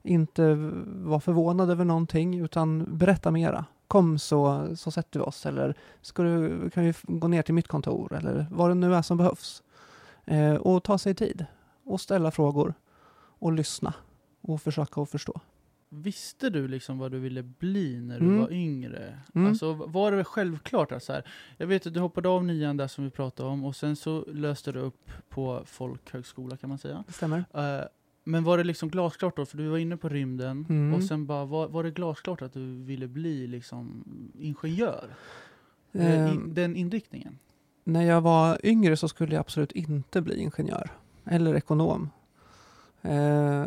[0.07, 0.55] inte
[0.87, 3.65] vara förvånad över någonting utan berätta mera.
[3.89, 7.69] Kom så, så sätter vi oss eller ska du, kan vi gå ner till mitt
[7.69, 9.63] kontor eller vad det nu är som behövs.
[10.25, 11.47] Eh, och ta sig tid
[11.85, 12.75] och ställa frågor
[13.39, 13.95] och lyssna
[14.41, 15.41] och försöka att förstå.
[15.89, 18.41] Visste du liksom vad du ville bli när du Mm.
[18.41, 19.19] var yngre?
[19.35, 19.49] Mm.
[19.49, 21.23] Alltså, var det självklart att så här,
[21.57, 24.25] jag vet att du hoppade av nian där som vi pratade om och sen så
[24.29, 27.05] löste du upp på folkhögskola kan man säga.
[27.07, 27.45] Det stämmer?
[27.55, 27.81] Eh,
[28.29, 29.47] men var det liksom glasklart då?
[29.47, 30.95] För du var inne på rymden Mm.
[30.95, 34.05] och sen bara, var, var det glasklart att du ville bli liksom
[34.39, 35.15] ingenjör?
[35.93, 37.39] In, den inriktningen?
[37.85, 40.91] När jag var yngre så skulle jag absolut inte bli ingenjör
[41.25, 42.11] eller ekonom.
[43.03, 43.67] Eh,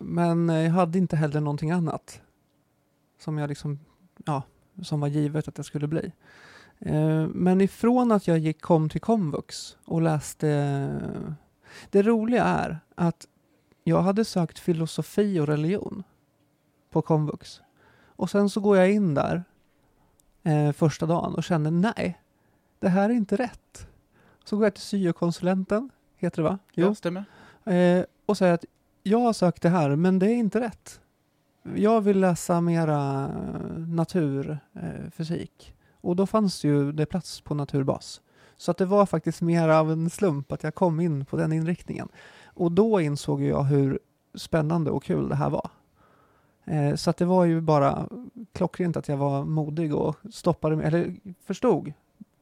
[0.00, 2.20] men jag hade inte heller någonting annat
[3.18, 3.78] som jag liksom,
[4.24, 4.42] ja,
[4.82, 6.12] som var givet att jag skulle bli.
[6.78, 10.48] Eh, men ifrån att jag gick, kom till komvux och läste...
[11.90, 13.26] Det roliga är att
[13.84, 16.02] jag hade sökt filosofi och religion
[16.90, 17.60] på komvux.
[18.16, 19.44] Och sen så går jag in där
[20.42, 22.20] eh, första dagen och känner nej,
[22.78, 23.88] det här är inte rätt.
[24.44, 26.58] Så går jag till syokonsulenten, heter det va?
[26.72, 27.24] Ja, stämmer.
[27.64, 28.64] Eh, och säger att
[29.02, 31.00] jag har sökt det här, men det är inte rätt.
[31.74, 33.28] Jag vill läsa mera
[33.78, 34.58] naturfysik.
[34.72, 35.74] Eh, fysik.
[36.00, 38.20] och då fanns ju det plats på naturbas.
[38.56, 41.52] Så att det var faktiskt mer av en slump att jag kom in på den
[41.52, 42.08] inriktningen.
[42.54, 43.98] Och då insåg jag hur
[44.34, 45.70] spännande och kul det här var.
[46.64, 48.08] Eh, så att det var ju bara
[48.52, 51.92] klockrent att jag var modig och stoppade mig, eller förstod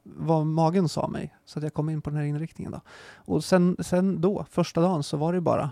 [0.02, 1.34] vad magen sa mig.
[1.44, 2.80] Så att jag kom in på den här inriktningen då.
[3.14, 5.70] Och sen, sen då, första dagen, så var det bara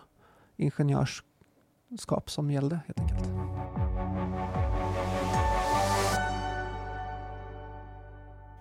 [0.57, 3.78] ingenjörskap som gällde helt enkelt.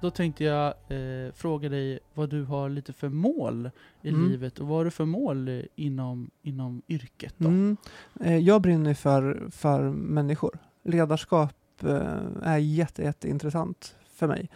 [0.01, 3.69] Då tänkte jag eh, fråga dig vad du har lite för mål
[4.01, 4.29] i Mm.
[4.29, 7.47] livet och vad har du för mål eh, inom, inom yrket då?
[7.47, 7.77] Mm.
[8.21, 10.57] Eh, jag brinner för, för människor.
[10.83, 14.49] Ledarskap eh, är jätte, jätteintressant för mig.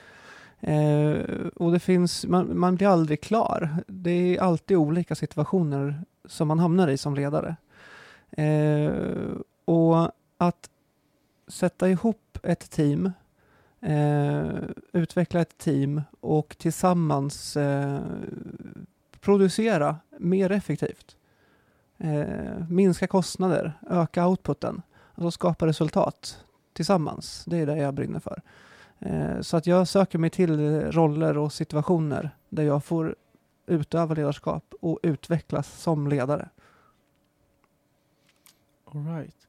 [0.60, 3.70] Eh, och det finns, man, man blir aldrig klar.
[3.88, 7.56] Det är alltid olika situationer som man hamnar i som ledare.
[8.32, 8.92] Eh,
[9.66, 10.70] och att
[11.48, 13.12] sätta ihop ett team,
[13.82, 14.50] eh,
[14.94, 18.02] utveckla ett team och tillsammans eh,
[19.20, 21.16] producera mer effektivt.
[21.98, 24.82] Eh, minska kostnader, öka outputen,
[25.16, 27.46] alltså skapa resultat tillsammans.
[27.48, 28.42] Det är det jag brinner för.
[29.00, 33.16] Eh, så att jag söker mig till roller och situationer där jag får
[33.66, 36.50] utöva ledarskap och utvecklas som ledare.
[38.86, 39.48] All right.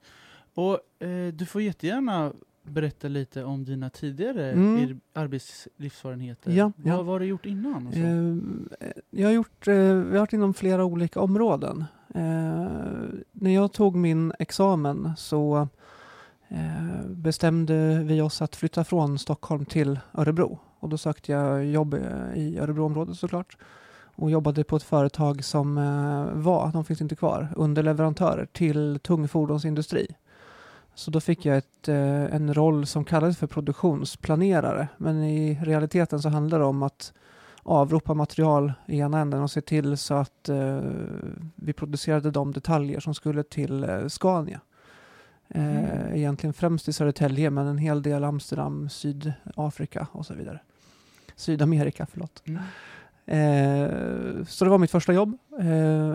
[0.55, 4.77] Och eh, du får jättegärna berätta lite om dina tidigare Mm.
[4.79, 6.51] er- arbetslivserfarenheter.
[6.51, 6.97] Ja, Vad ja.
[6.97, 7.87] vad har du gjort innan?
[7.93, 11.85] Eh, jag har gjort, eh, vi har varit inom flera olika områden.
[12.15, 12.23] Eh,
[13.33, 15.69] när jag tog min examen så
[16.49, 20.59] eh, bestämde vi oss att flytta från Stockholm till Örebro.
[20.81, 23.57] Och då sökte jag jobb eh, i Örebroområdet såklart.
[24.15, 29.29] Och jobbade på ett företag som eh, var, de finns inte kvar, underleverantörer till tung
[29.29, 30.07] fordonsindustri.
[30.95, 34.89] Så då fick jag ett, eh, en roll som kallades för produktionsplanerare.
[34.97, 37.13] Men i realiteten så handlar det om att
[37.63, 40.81] avropa material i ena änden och se till så att eh,
[41.55, 44.61] vi producerade de detaljer som skulle till eh, Scania.
[45.55, 46.15] Mm.
[46.15, 50.61] Egentligen främst i Södertälje men en hel del Amsterdam, Sydafrika och så vidare.
[51.37, 52.43] Sydamerika, förlåt.
[52.45, 52.63] Mm.
[53.27, 55.39] Eh, så det var mitt första jobb.
[55.61, 56.15] Eh,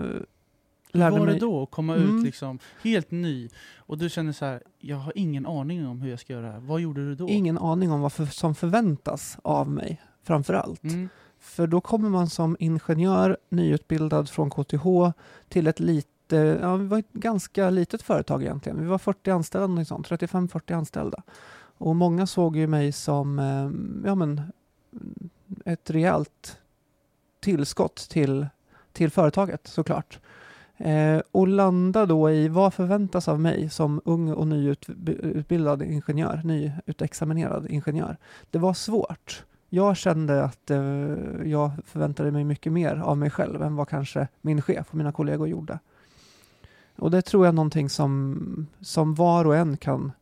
[0.92, 2.18] Hur lärde var det mig- då att komma Mm.
[2.18, 3.48] ut liksom helt ny
[3.78, 6.52] och du känner så här, jag har ingen aning om hur jag ska göra det
[6.52, 6.60] här.
[6.60, 7.28] Vad gjorde du då?
[7.28, 10.82] Ingen aning om vad för, som förväntas av mig, framför allt.
[10.84, 11.08] Mm.
[11.40, 15.12] För då kommer man som ingenjör, nyutbildad från KTH,
[15.48, 18.80] till ett lite, ja, vi var ett ganska litet företag egentligen.
[18.80, 21.22] Vi var 40 anställda, något sånt, 35-40 anställda.
[21.80, 23.70] Och många såg ju mig som eh,
[24.08, 24.42] ja, men,
[25.64, 26.58] ett rejält
[27.40, 28.46] tillskott till,
[28.92, 30.18] till företaget såklart.
[30.80, 37.66] Eh, och landa då i vad förväntas av mig som ung och nyutbildad ingenjör, nyutexaminerad
[37.70, 38.16] ingenjör.
[38.50, 39.44] Det var svårt.
[39.68, 40.78] Jag kände att eh,
[41.44, 45.12] jag förväntade mig mycket mer av mig själv än vad kanske min chef och mina
[45.12, 45.78] kollegor gjorde.
[46.96, 50.12] Och det tror jag är någonting som, som var och en kan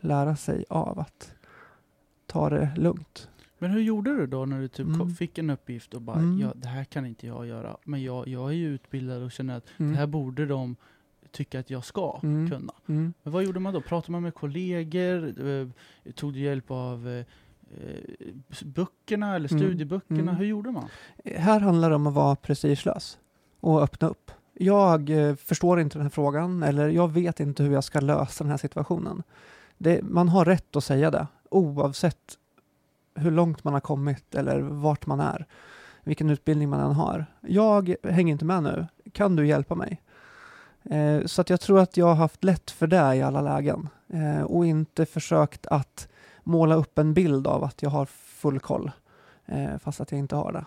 [0.00, 1.32] lära sig av att
[2.26, 3.28] ta det lugnt.
[3.62, 5.10] Men hur gjorde du då när du typ Mm.
[5.10, 6.38] fick en uppgift och bara, Mm.
[6.40, 7.76] ja, det här kan inte jag göra.
[7.84, 9.92] Men jag, jag är ju utbildad och känner att Mm.
[9.92, 10.76] det här borde de
[11.30, 12.50] tycka att jag ska Mm.
[12.50, 12.72] kunna.
[12.88, 13.12] Mm.
[13.22, 13.80] Men vad gjorde man då?
[13.80, 15.46] Pratade man med kollegor?
[15.50, 15.68] Eh,
[16.14, 17.24] Tog du hjälp av eh,
[17.80, 19.62] eh, böckerna eller Mm.
[19.62, 20.32] studieböckerna?
[20.34, 20.88] Hur gjorde man?
[21.24, 23.18] Här handlar det om att vara prestigelös
[23.60, 24.30] och öppna upp.
[24.54, 28.50] Jag förstår inte den här frågan eller jag vet inte hur jag ska lösa den
[28.50, 29.22] här situationen.
[29.78, 32.38] Det, man har rätt att säga det oavsett
[33.14, 35.46] hur långt man har kommit eller vart man är.
[36.04, 37.26] Vilken utbildning man än har.
[37.40, 38.86] Jag hänger inte med nu.
[39.12, 40.02] Kan du hjälpa mig?
[40.84, 43.88] Eh, så att jag tror att jag har haft lätt för det i alla lägen
[44.08, 46.08] eh, och inte försökt att
[46.42, 48.90] måla upp en bild av att jag har full koll
[49.46, 50.64] eh, fast att jag inte har det.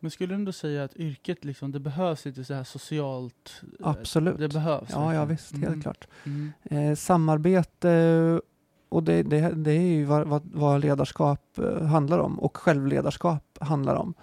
[0.00, 3.62] Men skulle du ändå säga att yrket liksom, det behövs lite så här socialt?
[3.80, 4.38] eh, Absolut.
[4.38, 4.88] Det behövs?
[4.92, 5.28] Ja, ja verkligen.
[5.28, 5.82] visst, helt Mm.
[5.82, 6.06] klart.
[6.24, 6.52] Mm.
[6.62, 8.40] Eh, samarbete
[8.94, 13.94] och det, det, det är ju vad, vad, ledarskap eh, handlar om och självledarskap handlar
[13.94, 14.14] om.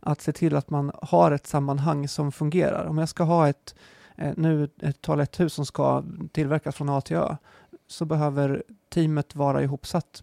[0.00, 2.86] Att se till att man har ett sammanhang som fungerar.
[2.86, 3.74] Om jag ska ha ett,
[4.16, 7.36] eh, nu ett toaletthus som ska tillverkas från A till Ö
[7.86, 10.22] så behöver teamet vara ihopsatt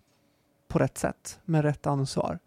[0.67, 2.39] på rätt sätt med rätt ansvar.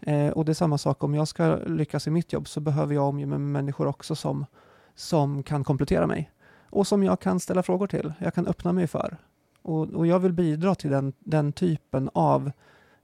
[0.00, 2.94] Eh, och det är samma sak om jag ska lyckas i mitt jobb så behöver
[2.94, 4.46] jag omge mig med människor också som,
[4.94, 6.30] som kan komplettera mig
[6.70, 8.12] och som jag kan ställa frågor till.
[8.18, 9.16] Jag kan öppna mig för.
[9.62, 12.50] Och, och jag vill bidra till den, den typen av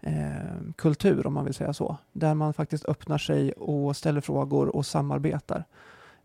[0.01, 4.77] eh, kultur, om man vill säga så, där man faktiskt öppnar sig och ställer frågor
[4.77, 5.64] och samarbetar.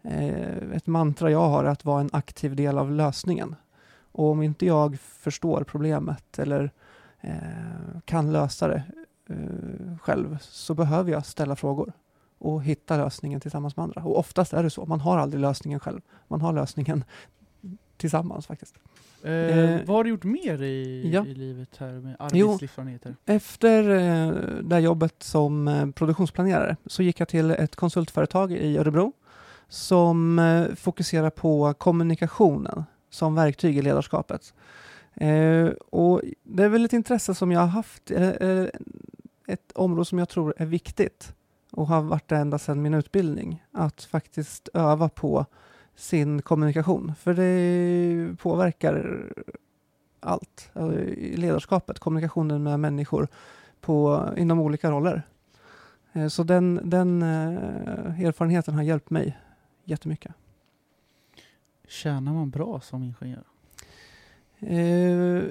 [0.02, 3.56] Eh, ett mantra jag har är att vara en aktiv del av lösningen.
[4.12, 6.72] Och om inte jag förstår problemet eller
[7.22, 8.84] eh, kan lösa det
[9.30, 11.94] eh, själv så behöver jag ställa frågor
[12.38, 14.04] och hitta lösningen tillsammans med andra.
[14.04, 16.02] Och oftast är det så, man har aldrig lösningen själv.
[16.28, 17.04] Man har lösningen
[17.98, 18.76] tillsammans faktiskt.
[19.24, 21.26] Eh, Eh, vad har du gjort mer i, ja.
[21.26, 23.16] i livet här med arbetslivserfarenheter?
[23.26, 28.78] Efter eh, det här jobbet som eh, produktionsplanerare så gick jag till ett konsultföretag i
[28.78, 29.14] Örebro
[29.68, 34.54] som eh, fokuserar på kommunikationen som verktyg i ledarskapet.
[35.14, 38.66] Eh, och det är väl ett intresse som jag har haft, eh,
[39.48, 41.34] ett område som jag tror är viktigt
[41.72, 45.46] och har varit det ända sedan min utbildning, att faktiskt öva på
[46.00, 47.16] sin kommunikation.
[47.16, 49.26] För det påverkar
[50.20, 50.72] allt.
[51.18, 53.28] I Ledarskapet, kommunikationen med människor
[53.82, 55.24] på, inom olika roller.
[56.14, 59.38] Eh, Så den, den eh, erfarenheten har hjälpt mig
[59.84, 60.32] jättemycket.
[61.88, 63.44] Tjänar man bra som ingenjör?
[64.60, 65.44] Eh,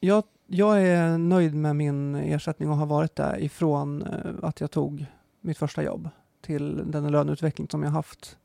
[0.00, 4.02] jag, jag är nöjd med min ersättning och har varit där ifrån
[4.42, 5.06] att jag tog
[5.40, 6.08] mitt första jobb
[6.40, 8.38] till den löneutveckling som jag haft,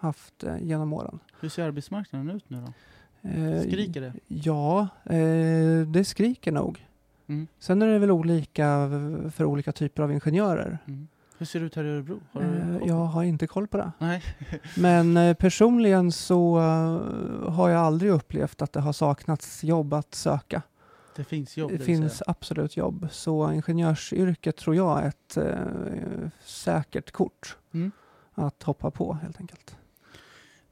[0.00, 1.18] haft eh, genom åren.
[1.40, 2.72] Hur ser arbetsmarknaden ut nu då?
[3.28, 4.12] Eh, Skriker det?
[4.26, 6.86] Ja, eh, det skriker nog.
[7.26, 7.46] Mm.
[7.58, 8.90] Sen är det väl olika
[9.34, 10.78] för olika typer av ingenjörer.
[10.86, 11.08] Mm.
[11.38, 12.20] Hur ser det ut här i Örebro?
[12.32, 13.92] Har jag har inte koll på det.
[13.98, 14.22] Nej.
[14.76, 16.58] Men personligen så
[17.48, 20.62] har jag aldrig upplevt att det har saknats jobb att söka.
[21.16, 21.70] Det finns jobb.
[21.70, 23.08] Det finns absolut jobb.
[23.10, 27.90] Så ingenjörsyrket tror jag är ett eh, säkert kort Mm.
[28.34, 29.76] att hoppa på helt enkelt.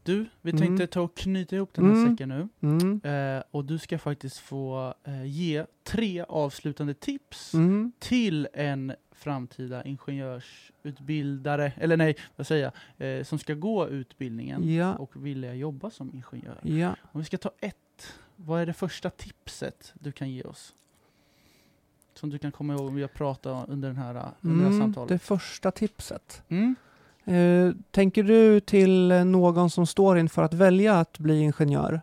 [0.07, 0.61] Du, vi Mm.
[0.63, 2.11] tänkte ta och knyta ihop den här Mm.
[2.13, 2.49] säcken nu.
[2.61, 3.01] Mm.
[3.39, 7.93] Eh, och du ska faktiskt få eh, ge tre avslutande tips Mm.
[7.99, 14.95] till en framtida ingenjörsutbildare, eller nej, vad säger jag, eh, som ska gå utbildningen Ja,
[14.95, 16.59] och vilja jobba som ingenjör.
[16.63, 16.97] ja.
[17.13, 20.75] Om vi ska ta ett, vad är det första tipset du kan ge oss?
[22.15, 24.77] Som du kan komma ihåg om vi har pratat under, den här, under det här
[24.77, 25.09] Mm, samtalet.
[25.09, 26.43] det första tipset.
[27.27, 32.01] Eh, tänker du till någon som står inför att välja att bli ingenjör?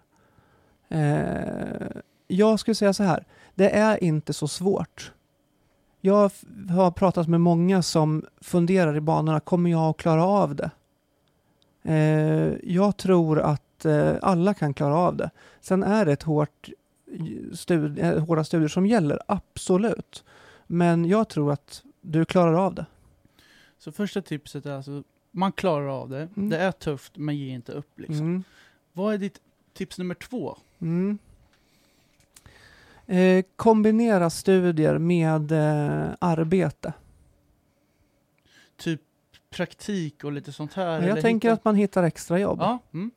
[0.90, 1.88] Eh,
[2.28, 5.12] jag skulle säga så här, det är inte så svårt.
[6.02, 6.32] Jag
[6.70, 10.72] har pratat med många som funderar i banorna, kommer jag att klara av det?
[11.84, 15.30] Eh, jag tror att eh, alla kan klara av det.
[15.62, 16.70] Sen är det ett hårt
[17.54, 20.24] studi eh, hårda studier som gäller, absolut.
[20.68, 22.86] Men jag tror att du klarar av det.
[23.78, 25.04] Så första tipset är alltså,
[25.36, 26.28] man klarar av det.
[26.38, 26.50] Mm.
[26.50, 28.18] Det är tufft, men ge inte upp liksom.
[28.20, 28.44] Mm.
[28.94, 29.40] Vad är ditt
[29.74, 30.58] tips nummer två?
[30.82, 31.18] Mm.
[33.06, 36.94] Eh, kombinera studier med eh, arbete.
[38.78, 39.02] Typ
[39.50, 41.02] praktik och lite sånt här?
[41.08, 42.60] Jag tänker hitta- att man hittar extra jobb.
[42.62, 43.12] Ja, mm.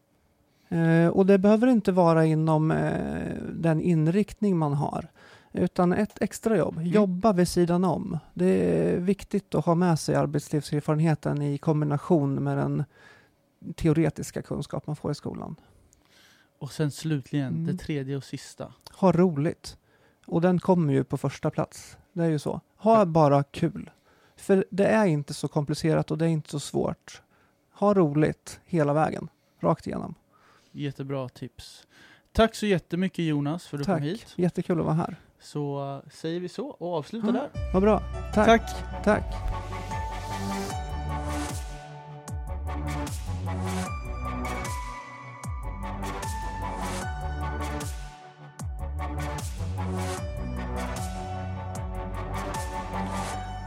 [0.68, 5.08] Eh, och det behöver inte vara inom eh, den inriktning man har.
[5.56, 6.74] Utan ett extra jobb.
[6.76, 6.86] Mm.
[6.88, 8.18] Jobba vid sidan om.
[8.34, 12.84] Det är viktigt att ha med sig arbetslivserfarenheten i kombination med den
[13.74, 15.56] teoretiska kunskap man får i skolan.
[16.58, 17.66] Och sen slutligen, Mm.
[17.66, 18.72] det tredje och sista.
[18.92, 19.76] Ha roligt.
[20.26, 21.96] Och den kommer ju på första plats.
[22.12, 22.60] Det är ju så.
[22.76, 23.90] Ha bara kul.
[24.36, 27.22] För det är inte så komplicerat och det är inte så svårt.
[27.72, 29.28] Ha roligt hela vägen.
[29.60, 30.14] Rakt igenom.
[30.72, 31.86] Jättebra tips.
[32.32, 34.02] Tack så jättemycket Jonas för att du kom Tack.
[34.04, 34.32] hit.
[34.36, 35.16] Jättekul att vara här.
[35.46, 37.32] Så säger vi så och avslutar Ja.
[37.32, 37.72] där.
[37.72, 38.02] Vad bra.
[38.34, 38.46] Tack.
[38.46, 39.04] Tack.
[39.04, 39.24] Tack.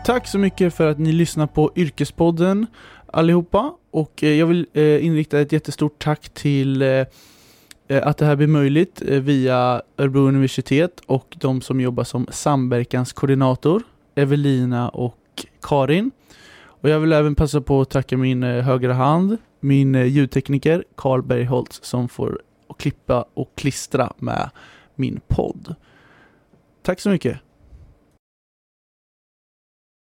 [0.06, 2.68] Tack så mycket för att ni lyssnar på Yrkespodden
[3.06, 3.74] allihopa.
[3.92, 7.06] Och eh, jag vill eh, inrikta ett jättestort tack till eh,
[7.90, 12.28] Eh, att det här blir möjligt eh, via Örebro universitet och de som jobbar som
[12.32, 13.84] samverkanskoordinator,
[14.16, 16.12] Evelina och Karin.
[16.62, 21.22] Och jag vill även passa på att tacka min eh, högra hand, min ljudtekniker Karl
[21.22, 22.42] Bergholtz som får
[22.78, 24.50] klippa och klistra med
[24.96, 25.76] min podd.
[26.82, 27.49] Tack så mycket!